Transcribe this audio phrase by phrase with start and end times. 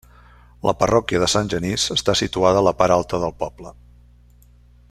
[0.67, 3.79] La Parròquia de Sant Genís està situada a la part alta del poble.